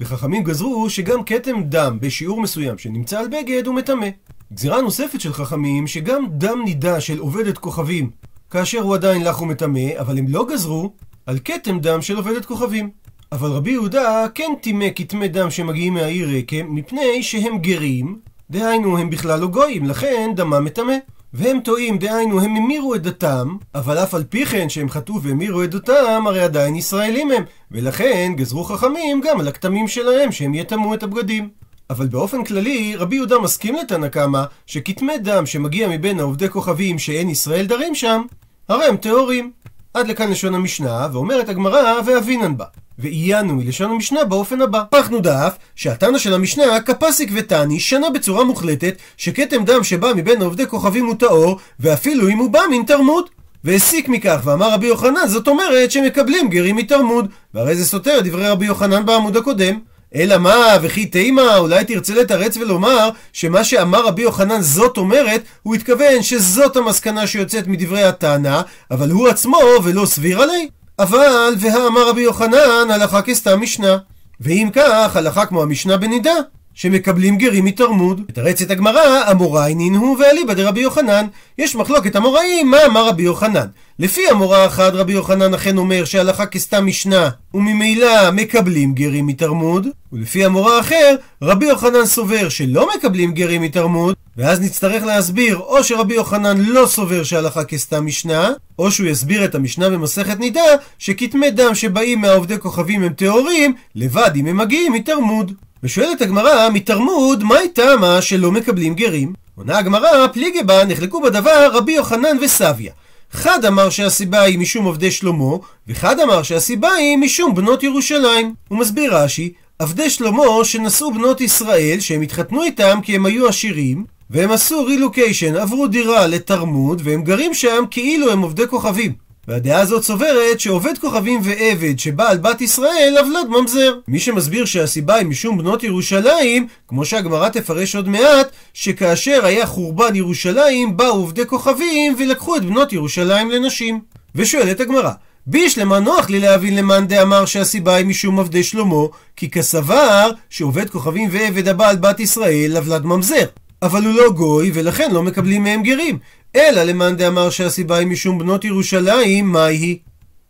וחכמים 0.00 0.44
גזרו 0.44 0.90
שגם 0.90 1.24
כתם 1.24 1.62
דם 1.62 1.98
בשיעור 2.00 2.40
מסוים 2.40 2.78
שנמצא 2.78 3.18
על 3.18 3.28
בגד 3.28 3.66
הוא 3.66 3.74
מטמא. 3.74 4.08
גזירה 4.52 4.80
נוספת 4.80 5.20
של 5.20 5.32
חכמים 5.32 5.86
שגם 5.86 6.26
דם 6.30 6.62
נידה 6.64 7.00
של 7.00 7.18
עובדת 7.18 7.58
כוכבים 7.58 8.10
כאשר 8.50 8.80
הוא 8.80 8.94
עדיין 8.94 9.24
לך 9.24 9.42
ומטמא, 9.42 9.90
אבל 9.98 10.18
הם 10.18 10.26
לא 10.28 10.46
גזרו 10.52 10.92
על 11.26 11.38
כתם 11.44 11.80
דם 11.80 12.02
של 12.02 12.16
עובדת 12.16 12.44
כוכבים. 12.44 12.90
אבל 13.32 13.50
רבי 13.50 13.70
יהודה 13.70 14.26
כן 14.34 14.52
טימא 14.60 14.86
כתמי 14.96 15.28
דם 15.28 15.50
שמגיעים 15.50 15.94
מהעיר 15.94 16.28
רקם, 16.38 16.74
מפני 16.74 17.22
שהם 17.22 17.58
גרים, 17.58 18.18
דהיינו 18.50 18.98
הם 18.98 19.10
בכלל 19.10 19.40
לא 19.40 19.46
גויים, 19.46 19.84
לכן 19.84 20.30
דמם 20.36 20.64
מטמא. 20.64 20.94
והם 21.34 21.60
טועים, 21.60 21.98
דהיינו 21.98 22.40
הם 22.40 22.56
המירו 22.56 22.94
את 22.94 23.02
דתם, 23.02 23.56
אבל 23.74 23.98
אף 23.98 24.14
על 24.14 24.24
פי 24.24 24.46
כן 24.46 24.68
שהם 24.68 24.88
חטאו 24.88 25.22
והמירו 25.22 25.62
את 25.62 25.70
דתם, 25.70 26.24
הרי 26.26 26.40
עדיין 26.40 26.76
ישראלים 26.76 27.30
הם, 27.30 27.42
ולכן 27.70 28.32
גזרו 28.36 28.64
חכמים 28.64 29.20
גם 29.24 29.40
על 29.40 29.48
הכתמים 29.48 29.88
שלהם 29.88 30.32
שהם 30.32 30.54
יטמאו 30.54 30.94
את 30.94 31.02
הבגדים. 31.02 31.48
אבל 31.90 32.06
באופן 32.06 32.44
כללי, 32.44 32.96
רבי 32.96 33.16
יהודה 33.16 33.38
מסכים 33.38 33.76
לתנא 33.76 34.08
קמא 34.08 34.42
שכתמי 34.66 35.18
דם 35.18 35.46
שמגיע 35.46 35.88
מבין 35.88 36.20
העובדי 36.20 36.48
כוכבים 36.48 36.98
שאין 36.98 37.28
ישראל 37.28 37.66
דרים 37.66 37.94
שם, 37.94 38.22
הרי 38.68 38.84
הם 38.84 38.96
טהורים. 38.96 39.52
עד 39.94 40.08
לכאן 40.08 40.30
לשון 40.30 40.54
המשנה, 40.54 41.08
ואומרת 41.12 41.48
הגמרא 41.48 42.00
ואבינן 42.06 42.56
בה. 42.56 42.64
ועיינו 42.98 43.54
מלשון 43.54 43.90
המשנה 43.90 44.24
באופן 44.24 44.60
הבא. 44.60 44.82
פחנו 44.90 45.20
דף 45.20 45.56
שהתנא 45.76 46.18
של 46.18 46.34
המשנה, 46.34 46.80
קפסיק 46.80 47.30
ותני, 47.34 47.80
שנה 47.80 48.10
בצורה 48.10 48.44
מוחלטת 48.44 48.94
שכתם 49.16 49.64
דם 49.64 49.84
שבא 49.84 50.12
מבין 50.16 50.42
עובדי 50.42 50.66
כוכבים 50.66 51.06
הוא 51.06 51.14
טהור, 51.14 51.58
ואפילו 51.80 52.28
אם 52.28 52.38
הוא 52.38 52.50
בא 52.50 52.60
מן 52.70 52.82
תרמוד. 52.86 53.28
והסיק 53.64 54.08
מכך, 54.08 54.40
ואמר 54.44 54.72
רבי 54.72 54.86
יוחנן, 54.86 55.26
זאת 55.26 55.48
אומרת 55.48 55.90
שמקבלים 55.90 56.48
גרים 56.48 56.76
מתרמוד. 56.76 57.28
והרי 57.54 57.76
זה 57.76 57.84
סותר 57.86 58.18
את 58.18 58.24
דברי 58.24 58.48
רבי 58.48 58.66
יוחנן 58.66 59.06
בעמוד 59.06 59.36
הקודם. 59.36 59.78
אלא 60.14 60.38
מה, 60.38 60.66
וכי 60.82 61.06
תימה, 61.06 61.56
אולי 61.56 61.84
תרצה 61.84 62.14
לתרץ 62.14 62.56
ולומר 62.56 63.10
שמה 63.32 63.64
שאמר 63.64 64.06
רבי 64.06 64.22
יוחנן 64.22 64.62
זאת 64.62 64.96
אומרת, 64.96 65.42
הוא 65.62 65.74
התכוון 65.74 66.22
שזאת 66.22 66.76
המסקנה 66.76 67.26
שיוצאת 67.26 67.66
מדברי 67.66 68.02
התנא, 68.02 68.60
אבל 68.90 69.10
הוא 69.10 69.28
עצמו 69.28 69.58
ולא 69.84 70.06
סביר 70.06 70.42
עלי. 70.42 70.68
אבל, 70.98 71.54
והאמר 71.60 72.08
רבי 72.08 72.20
יוחנן, 72.20 72.90
הלכה 72.90 73.22
כסתם 73.22 73.60
משנה. 73.60 73.96
ואם 74.40 74.68
כך, 74.72 75.16
הלכה 75.16 75.46
כמו 75.46 75.62
המשנה 75.62 75.96
בנידה, 75.96 76.34
שמקבלים 76.74 77.38
גרים 77.38 77.64
מתרמוד. 77.64 78.20
מתרצת 78.28 78.70
הגמרא, 78.70 79.30
אמוראי 79.30 79.74
נינהו 79.74 80.16
ואליבא 80.18 80.54
דרבי 80.54 80.80
יוחנן. 80.80 81.26
יש 81.58 81.76
מחלוקת 81.76 82.16
אמוראים, 82.16 82.70
מה 82.70 82.86
אמר 82.86 83.08
רבי 83.08 83.22
יוחנן? 83.22 83.66
לפי 83.98 84.20
המורה 84.30 84.66
אחת 84.66 84.92
רבי 84.92 85.12
יוחנן 85.12 85.54
אכן 85.54 85.78
אומר 85.78 86.04
שהלכה 86.04 86.46
כסתם 86.46 86.86
משנה, 86.86 87.28
וממילא 87.54 88.30
מקבלים 88.30 88.94
גרים 88.94 89.26
מתרמוד, 89.26 89.86
ולפי 90.12 90.44
המורה 90.44 90.80
אחר, 90.80 91.16
רבי 91.42 91.66
יוחנן 91.66 92.06
סובר 92.06 92.48
שלא 92.48 92.88
מקבלים 92.96 93.32
גרים 93.32 93.62
מתרמוד, 93.62 94.14
ואז 94.36 94.60
נצטרך 94.60 95.04
להסביר 95.04 95.56
או 95.56 95.84
שרבי 95.84 96.14
יוחנן 96.14 96.60
לא 96.60 96.86
סובר 96.86 97.22
שהלכה 97.22 97.64
כסתם 97.64 98.06
משנה, 98.06 98.50
או 98.78 98.90
שהוא 98.90 99.06
יסביר 99.06 99.44
את 99.44 99.54
המשנה 99.54 99.90
במסכת 99.90 100.40
נידה, 100.40 100.60
שכתמי 100.98 101.50
דם 101.50 101.74
שבאים 101.74 102.20
מהעובדי 102.20 102.58
כוכבים 102.58 103.02
הם 103.02 103.12
טהורים, 103.12 103.74
לבד 103.94 104.30
אם 104.36 104.46
הם 104.46 104.56
מגיעים 104.56 104.92
מתרמוד. 104.92 105.52
ושואלת 105.84 106.22
הגמרא, 106.22 106.68
מתרמוד, 106.72 107.44
מה 107.44 107.60
איתה 107.60 107.96
מה 108.00 108.22
שלא 108.22 108.52
מקבלים 108.52 108.94
גרים? 108.94 109.32
עונה 109.54 109.78
הגמרא, 109.78 110.26
פליגי 110.32 110.62
בה, 110.62 110.84
נחלקו 110.84 111.20
בדבר 111.20 111.70
רבי 111.72 111.92
יוחנן 111.92 112.36
וסביה. 112.40 112.92
חד 113.32 113.64
אמר 113.64 113.90
שהסיבה 113.90 114.40
היא 114.40 114.58
משום 114.58 114.88
עבדי 114.88 115.10
שלמה, 115.10 115.56
וחד 115.88 116.20
אמר 116.20 116.42
שהסיבה 116.42 116.92
היא 116.92 117.18
משום 117.18 117.54
בנות 117.54 117.82
ירושלים. 117.82 118.54
הוא 118.68 118.78
מסביר 118.78 119.16
רש"י, 119.16 119.52
עבדי 119.78 120.10
שלמה 120.10 120.44
שנשאו 120.64 121.14
בנות 121.14 121.40
ישראל, 121.40 122.00
שהם 122.00 122.20
התחתנו 122.20 122.62
איתם 122.62 122.98
כי 123.02 123.16
הם 123.16 123.26
היו 123.26 123.48
עשירים, 123.48 124.04
והם 124.30 124.50
עשו 124.50 124.84
רילוקיישן, 124.84 125.56
עברו 125.56 125.86
דירה 125.86 126.26
לתרמוד, 126.26 127.02
והם 127.04 127.22
גרים 127.22 127.54
שם 127.54 127.84
כאילו 127.90 128.32
הם 128.32 128.42
עובדי 128.42 128.66
כוכבים. 128.66 129.12
והדעה 129.48 129.80
הזאת 129.80 130.04
סוברת 130.04 130.60
שעובד 130.60 130.98
כוכבים 130.98 131.40
ועבד 131.44 131.98
שבעל 131.98 132.38
בת 132.38 132.60
ישראל 132.60 133.14
עוולד 133.18 133.48
ממזר. 133.48 133.94
מי 134.08 134.18
שמסביר 134.18 134.64
שהסיבה 134.64 135.14
היא 135.14 135.26
משום 135.26 135.58
בנות 135.58 135.82
ירושלים, 135.82 136.66
כמו 136.88 137.04
שהגמרא 137.04 137.48
תפרש 137.48 137.96
עוד 137.96 138.08
מעט, 138.08 138.50
שכאשר 138.74 139.40
היה 139.44 139.66
חורבן 139.66 140.16
ירושלים, 140.16 140.96
באו 140.96 141.08
עובדי 141.08 141.46
כוכבים 141.46 142.16
ולקחו 142.18 142.56
את 142.56 142.64
בנות 142.64 142.92
ירושלים 142.92 143.50
לנשים. 143.50 144.00
ושואלת 144.34 144.80
הגמרא, 144.80 145.10
בישלמה 145.46 145.98
נוח 145.98 146.30
לי 146.30 146.40
להבין 146.40 146.76
למאן 146.76 147.06
דאמר 147.06 147.44
שהסיבה 147.44 147.94
היא 147.94 148.06
משום 148.06 148.40
עבדי 148.40 148.62
שלמה, 148.62 149.06
כי 149.36 149.50
כסבר 149.50 150.30
שעובד 150.50 150.90
כוכבים 150.90 151.28
ועבד 151.32 151.68
הבעל 151.68 151.96
בת 151.96 152.20
ישראל 152.20 152.76
עוולד 152.76 153.04
ממזר. 153.04 153.46
אבל 153.82 154.04
הוא 154.04 154.14
לא 154.14 154.30
גוי, 154.30 154.70
ולכן 154.74 155.10
לא 155.10 155.22
מקבלים 155.22 155.62
מהם 155.62 155.82
גרים. 155.82 156.18
אלא 156.56 156.82
למאן 156.82 157.16
דאמר 157.16 157.50
שהסיבה 157.50 157.96
היא 157.96 158.06
משום 158.06 158.38
בנות 158.38 158.64
ירושלים, 158.64 159.52
מה 159.52 159.64
היא? 159.64 159.98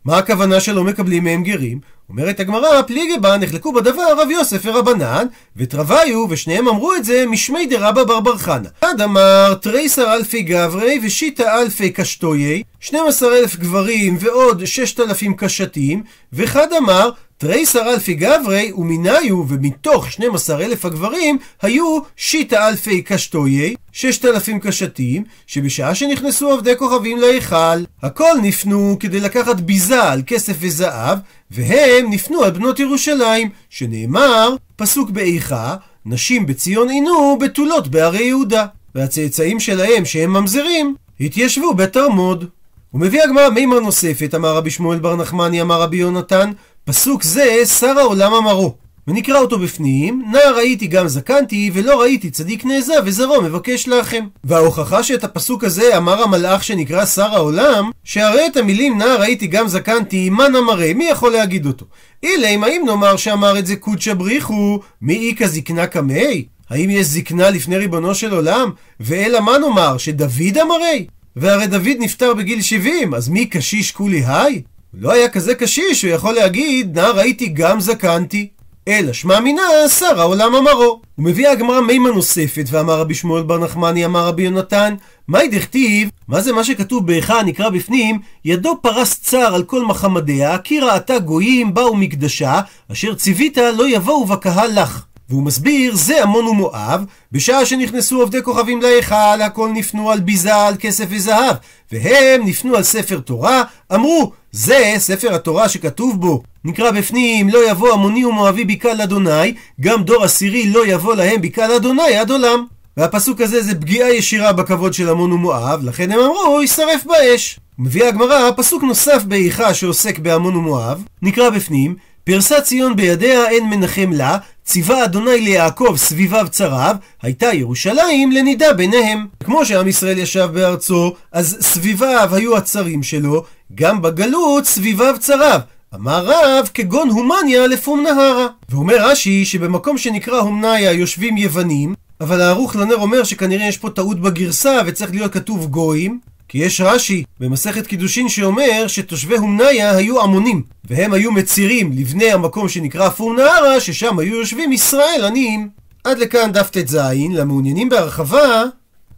מה 0.05 0.17
הכוונה 0.17 0.59
שלא 0.59 0.83
מקבלים 0.83 1.23
מהם 1.23 1.43
גרים? 1.43 1.79
אומרת 2.09 2.39
הגמרא, 2.39 2.81
פליגי 2.81 3.17
בה 3.21 3.37
נחלקו 3.37 3.73
בדבר 3.73 4.21
רב 4.21 4.29
יוסף 4.29 4.61
ורבנן, 4.65 5.25
ותרוויו, 5.57 6.25
ושניהם 6.29 6.67
אמרו 6.67 6.95
את 6.95 7.05
זה 7.05 7.25
משמי 7.27 7.65
דרבא 7.65 8.03
בר 8.03 8.19
בר 8.19 8.37
חנא. 8.37 8.69
אחד 8.79 9.01
אמר 9.01 9.53
תריסר 9.61 10.13
אלפי 10.13 10.41
גברי 10.41 10.99
ושיטה 11.03 11.61
אלפי 11.61 11.89
קשטויי, 11.89 12.63
12 12.79 13.37
אלף 13.37 13.55
גברים 13.55 14.17
ועוד 14.19 14.65
6,000 14.65 15.33
קשתים, 15.33 16.03
ואחד 16.33 16.67
אמר 16.77 17.09
תריסר 17.43 17.93
אלפי 17.93 18.13
גברי 18.13 18.71
ומניו, 18.75 19.45
ומתוך 19.47 20.11
12 20.11 20.65
אלף 20.65 20.85
הגברים 20.85 21.37
היו 21.61 21.99
שיטה 22.17 22.67
אלפי 22.67 23.01
קשטויי, 23.01 23.75
6,000 23.91 24.59
קשתים, 24.59 25.23
שבשעה 25.47 25.95
שנכנסו 25.95 26.51
עובדי 26.51 26.77
כוכבים 26.77 27.19
להיכל, 27.19 27.83
הכל 28.03 28.33
נפנו 28.41 28.97
כדי 28.99 29.19
לקחת 29.19 29.59
ביזה 29.59 30.03
על 30.03 30.21
כסף 30.27 30.53
וזהב, 30.59 31.19
והם 31.51 32.09
נפנו 32.09 32.43
על 32.43 32.51
בנות 32.51 32.79
ירושלים, 32.79 33.49
שנאמר, 33.69 34.55
פסוק 34.75 35.09
באיכה, 35.09 35.75
נשים 36.05 36.45
בציון 36.45 36.89
עינו 36.89 37.37
בתולות 37.41 37.87
בערי 37.87 38.23
יהודה. 38.23 38.65
והצאצאים 38.95 39.59
שלהם, 39.59 40.05
שהם 40.05 40.33
ממזרים, 40.33 40.95
התיישבו 41.19 41.73
בתרמוד. 41.73 42.45
ומביא 42.93 43.23
הגמרא 43.23 43.49
מימר 43.49 43.79
נוספת, 43.79 44.35
אמר 44.35 44.55
רבי 44.55 44.69
שמואל 44.69 44.99
בר 44.99 45.15
נחמני, 45.15 45.61
אמר 45.61 45.81
רבי 45.81 45.97
יונתן, 45.97 46.51
פסוק 46.85 47.23
זה, 47.23 47.65
שר 47.79 47.99
העולם 47.99 48.33
אמרו. 48.33 48.75
ונקרא 49.07 49.39
אותו 49.39 49.59
בפנים, 49.59 50.23
נער 50.31 50.55
ראיתי 50.55 50.87
גם 50.87 51.07
זקנתי, 51.07 51.71
ולא 51.73 52.01
ראיתי 52.01 52.29
צדיק 52.29 52.65
נעזב 52.65 53.01
וזרעו 53.05 53.41
מבקש 53.41 53.87
לכם. 53.87 54.25
וההוכחה 54.43 55.03
שאת 55.03 55.23
הפסוק 55.23 55.63
הזה 55.63 55.97
אמר 55.97 56.23
המלאך 56.23 56.63
שנקרא 56.63 57.05
שר 57.05 57.33
העולם, 57.33 57.91
שהרי 58.03 58.47
את 58.47 58.57
המילים 58.57 58.97
נער 58.97 59.21
ראיתי 59.21 59.47
גם 59.47 59.67
זקנתי, 59.67 60.29
מן 60.29 60.55
אמרי, 60.55 60.93
מי 60.93 61.05
יכול 61.05 61.31
להגיד 61.31 61.65
אותו? 61.65 61.85
אילם, 62.23 62.63
האם 62.63 62.83
נאמר 62.85 63.15
שאמר 63.15 63.59
את 63.59 63.65
זה 63.65 63.75
קודשא 63.75 64.13
בריחו, 64.13 64.79
מי 65.01 65.29
איכא 65.29 65.47
זקנה 65.47 65.87
קמי? 65.87 66.45
האם 66.69 66.89
יש 66.89 67.07
זקנה 67.07 67.49
לפני 67.49 67.77
ריבונו 67.77 68.15
של 68.15 68.33
עולם? 68.33 68.69
ואלא 68.99 69.39
מה 69.39 69.57
נאמר, 69.57 69.97
שדוד 69.97 70.57
אמרי? 70.61 71.05
והרי 71.35 71.67
דוד 71.67 71.97
נפטר 71.99 72.33
בגיל 72.33 72.61
70, 72.61 73.13
אז 73.13 73.29
מי 73.29 73.45
קשיש 73.45 73.91
כולי 73.91 74.23
היי? 74.27 74.61
לא 74.93 75.11
היה 75.11 75.29
כזה 75.29 75.55
קשיש 75.55 76.01
שהוא 76.01 76.11
יכול 76.11 76.33
להגיד, 76.33 76.99
נער 76.99 77.17
ראיתי 77.17 77.47
גם 77.47 77.79
זקנתי. 77.79 78.49
אלא 78.87 79.13
שמע 79.13 79.39
מינה, 79.39 79.61
שר 79.99 80.21
העולם 80.21 80.55
אמרו. 80.55 81.01
הוא 81.15 81.25
מביא 81.25 81.49
הגמרא 81.49 81.81
מימה 81.81 82.09
נוספת, 82.09 82.65
ואמר 82.69 82.99
רבי 82.99 83.15
שמואל 83.15 83.43
בר 83.43 83.57
נחמני, 83.57 84.05
אמר 84.05 84.27
רבי 84.27 84.43
יונתן, 84.43 84.95
מהי 85.27 85.47
דכתיב, 85.47 86.09
מה 86.27 86.41
זה 86.41 86.53
מה 86.53 86.63
שכתוב 86.63 87.07
באיכה 87.07 87.43
נקרא 87.43 87.69
בפנים, 87.69 88.19
ידו 88.45 88.77
פרס 88.81 89.19
צר 89.19 89.55
על 89.55 89.63
כל 89.63 89.85
מחמדיה, 89.85 90.57
כי 90.57 90.79
ראתה 90.79 91.19
גויים 91.19 91.73
באו 91.73 91.95
מקדשה, 91.95 92.61
אשר 92.91 93.15
ציווית 93.15 93.57
לא 93.57 93.89
יבואו 93.89 94.25
בקהל 94.25 94.81
לך. 94.81 95.05
והוא 95.29 95.43
מסביר, 95.43 95.95
זה 95.95 96.23
עמון 96.23 96.47
ומואב, 96.47 97.05
בשעה 97.31 97.65
שנכנסו 97.65 98.21
עובדי 98.21 98.41
כוכבים 98.43 98.81
להיכל, 98.81 99.41
הכל 99.45 99.69
נפנו 99.73 100.11
על 100.11 100.19
ביזה, 100.19 100.55
על 100.55 100.75
כסף 100.79 101.05
וזהב, 101.09 101.55
והם 101.91 102.45
נפנו 102.45 102.75
על 102.75 102.83
ספר 102.83 103.19
תורה, 103.19 103.63
אמרו, 103.93 104.31
זה 104.55 104.93
ספר 104.97 105.35
התורה 105.35 105.69
שכתוב 105.69 106.21
בו, 106.21 106.43
נקרא 106.65 106.91
בפנים, 106.91 107.49
לא 107.49 107.69
יבוא 107.71 107.93
עמוני 107.93 108.25
ומואבי 108.25 108.65
בקהל 108.65 109.01
אדוני, 109.01 109.53
גם 109.81 110.03
דור 110.03 110.23
עשירי 110.23 110.69
לא 110.69 110.87
יבוא 110.87 111.15
להם 111.15 111.41
בקהל 111.41 111.71
אדוני 111.71 112.15
עד 112.15 112.31
עולם. 112.31 112.65
והפסוק 112.97 113.41
הזה 113.41 113.61
זה 113.61 113.75
פגיעה 113.75 114.13
ישירה 114.13 114.53
בכבוד 114.53 114.93
של 114.93 115.09
עמון 115.09 115.31
ומואב, 115.31 115.79
לכן 115.83 116.11
הם 116.11 116.19
אמרו, 116.19 116.61
יישרף 116.61 117.05
באש. 117.05 117.59
מביאה 117.79 118.07
הגמרא 118.07 118.51
פסוק 118.57 118.83
נוסף 118.83 119.23
באיכה 119.23 119.73
שעוסק 119.73 120.19
בעמון 120.19 120.55
ומואב, 120.55 121.03
נקרא 121.21 121.49
בפנים, 121.49 121.95
פרסה 122.25 122.61
ציון 122.61 122.95
בידיה 122.95 123.49
אין 123.49 123.69
מנחם 123.69 124.11
לה, 124.13 124.37
ציווה 124.65 125.03
אדוני 125.03 125.41
ליעקב 125.41 125.93
סביביו 125.97 126.47
צריו, 126.51 126.95
הייתה 127.21 127.53
ירושלים 127.53 128.31
לנידה 128.31 128.73
ביניהם. 128.73 129.27
כמו 129.43 129.65
שעם 129.65 129.87
ישראל 129.87 130.17
ישב 130.17 130.49
בארצו, 130.53 131.13
אז 131.31 131.57
סביביו 131.61 132.29
היו 132.31 132.57
הצרים 132.57 133.03
שלו, 133.03 133.43
גם 133.75 134.01
בגלות 134.01 134.65
סביביו 134.65 135.15
צריו. 135.19 135.59
אמר 135.95 136.25
רב 136.25 136.69
כגון 136.73 137.09
הומניה 137.09 137.67
לפום 137.67 138.03
נהרה. 138.03 138.47
ואומר 138.69 138.95
רש"י 138.99 139.45
שבמקום 139.45 139.97
שנקרא 139.97 140.39
הומניה 140.39 140.91
יושבים 140.91 141.37
יוונים, 141.37 141.95
אבל 142.21 142.41
הערוך 142.41 142.75
לנר 142.75 142.95
אומר 142.95 143.23
שכנראה 143.23 143.67
יש 143.67 143.77
פה 143.77 143.89
טעות 143.89 144.19
בגרסה 144.19 144.79
וצריך 144.85 145.11
להיות 145.11 145.33
כתוב 145.33 145.67
גויים, 145.67 146.19
כי 146.47 146.57
יש 146.57 146.81
רש"י 146.81 147.23
במסכת 147.39 147.87
קידושין 147.87 148.29
שאומר 148.29 148.87
שתושבי 148.87 149.37
הומניה 149.37 149.95
היו 149.95 150.21
עמונים, 150.21 150.63
והם 150.89 151.13
היו 151.13 151.31
מצירים 151.31 151.91
לבני 151.91 152.31
המקום 152.31 152.69
שנקרא 152.69 153.09
פום 153.09 153.35
נהרה, 153.35 153.79
ששם 153.79 154.19
היו 154.19 154.35
יושבים 154.35 154.71
ישראל 154.71 155.25
עניים. 155.25 155.69
עד 156.03 156.19
לכאן 156.19 156.51
דף 156.51 156.69
ט"ז, 156.69 156.99
למעוניינים 157.33 157.89
בהרחבה, 157.89 158.63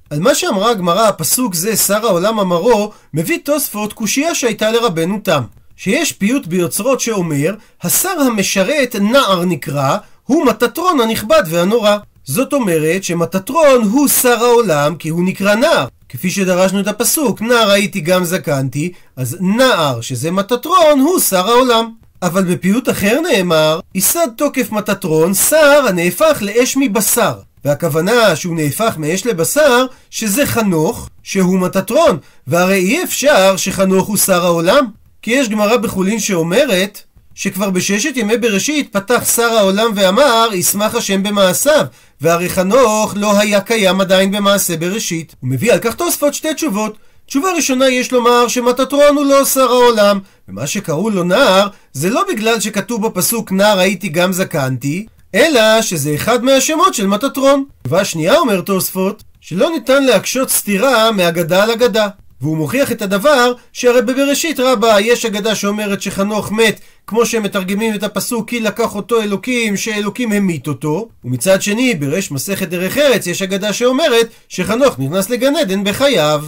על 0.09 0.19
מה 0.19 0.35
שאמרה 0.35 0.71
הגמרא, 0.71 1.07
הפסוק 1.07 1.55
זה 1.55 1.75
שר 1.75 2.05
העולם 2.05 2.39
אמרו, 2.39 2.91
מביא 3.13 3.39
תוספות 3.43 3.93
קושייה 3.93 4.35
שהייתה 4.35 4.71
לרבנו 4.71 5.19
תם. 5.23 5.41
שיש 5.75 6.11
פיוט 6.11 6.47
ביוצרות 6.47 6.99
שאומר, 6.99 7.55
השר 7.83 8.19
המשרת 8.19 8.95
נער 8.95 9.45
נקרא, 9.45 9.97
הוא 10.23 10.45
מטטרון 10.45 10.99
הנכבד 10.99 11.43
והנורא. 11.49 11.97
זאת 12.23 12.53
אומרת 12.53 13.03
שמטטרון 13.03 13.81
הוא 13.91 14.07
שר 14.07 14.43
העולם 14.43 14.95
כי 14.95 15.09
הוא 15.09 15.25
נקרא 15.25 15.55
נער. 15.55 15.87
כפי 16.09 16.29
שדרשנו 16.29 16.79
את 16.79 16.87
הפסוק, 16.87 17.41
נער 17.41 17.71
הייתי 17.71 18.01
גם 18.01 18.25
זקנתי, 18.25 18.91
אז 19.15 19.37
נער, 19.41 20.01
שזה 20.01 20.31
מטטרון, 20.31 20.99
הוא 20.99 21.19
שר 21.19 21.47
העולם. 21.47 21.91
אבל 22.21 22.43
בפיוט 22.43 22.89
אחר 22.89 23.19
נאמר, 23.21 23.79
ייסד 23.95 24.27
תוקף 24.37 24.71
מטטרון, 24.71 25.33
שר 25.33 25.85
הנהפך 25.87 26.37
לאש 26.41 26.77
מבשר. 26.77 27.33
והכוונה 27.65 28.35
שהוא 28.35 28.55
נהפך 28.55 28.95
מאש 28.97 29.25
לבשר, 29.25 29.85
שזה 30.09 30.45
חנוך, 30.45 31.09
שהוא 31.23 31.59
מטטרון, 31.59 32.17
והרי 32.47 32.77
אי 32.77 33.03
אפשר 33.03 33.57
שחנוך 33.57 34.07
הוא 34.07 34.17
שר 34.17 34.45
העולם. 34.45 34.85
כי 35.21 35.31
יש 35.31 35.49
גמרא 35.49 35.77
בחולין 35.77 36.19
שאומרת 36.19 37.01
שכבר 37.35 37.69
בששת 37.69 38.17
ימי 38.17 38.37
בראשית 38.37 38.93
פתח 38.93 39.35
שר 39.35 39.53
העולם 39.57 39.91
ואמר, 39.95 40.49
ישמח 40.53 40.95
השם 40.95 41.23
במעשיו, 41.23 41.85
והרי 42.21 42.49
חנוך 42.49 43.13
לא 43.15 43.39
היה 43.39 43.61
קיים 43.61 44.01
עדיין 44.01 44.31
במעשה 44.31 44.77
בראשית. 44.77 45.35
הוא 45.39 45.49
מביא 45.49 45.73
על 45.73 45.79
כך 45.79 45.95
תוספות 45.95 46.33
שתי 46.33 46.53
תשובות. 46.53 46.97
תשובה 47.25 47.51
ראשונה 47.55 47.89
יש 47.89 48.11
לומר 48.11 48.47
שמטטרון 48.47 49.15
הוא 49.15 49.25
לא 49.25 49.45
שר 49.45 49.71
העולם, 49.71 50.19
ומה 50.49 50.67
שקראו 50.67 51.09
לו 51.09 51.23
נער 51.23 51.67
זה 51.93 52.09
לא 52.09 52.23
בגלל 52.29 52.59
שכתוב 52.59 53.07
בפסוק 53.07 53.51
נער 53.51 53.79
הייתי 53.79 54.09
גם 54.09 54.33
זקנתי, 54.33 55.05
אלא 55.35 55.81
שזה 55.81 56.15
אחד 56.15 56.43
מהשמות 56.43 56.93
של 56.93 57.07
מטטרון. 57.07 57.63
תשובה 57.83 58.05
שנייה 58.05 58.37
אומר 58.37 58.61
תוספות, 58.61 59.23
שלא 59.41 59.69
ניתן 59.69 60.03
להקשות 60.03 60.49
סתירה 60.49 61.11
מאגדה 61.11 61.65
לאגדה. 61.65 62.07
והוא 62.41 62.57
מוכיח 62.57 62.91
את 62.91 63.01
הדבר 63.01 63.53
שהרי 63.73 64.01
בבראשית 64.01 64.59
רבה 64.59 65.01
יש 65.01 65.25
אגדה 65.25 65.55
שאומרת 65.55 66.01
שחנוך 66.01 66.51
מת 66.51 66.79
כמו 67.07 67.25
שהם 67.25 67.43
מתרגמים 67.43 67.95
את 67.95 68.03
הפסוק 68.03 68.49
כי 68.49 68.59
לקח 68.59 68.95
אותו 68.95 69.21
אלוקים 69.21 69.77
שאלוקים 69.77 70.31
המית 70.31 70.67
אותו. 70.67 71.07
ומצד 71.23 71.61
שני 71.61 71.95
ברש 71.95 72.31
מסכת 72.31 72.67
דרך 72.67 72.97
ארץ 72.97 73.27
יש 73.27 73.41
אגדה 73.41 73.73
שאומרת 73.73 74.29
שחנוך 74.49 74.99
נכנס 74.99 75.29
לגן 75.29 75.55
עדן 75.55 75.83
בחייו 75.83 76.45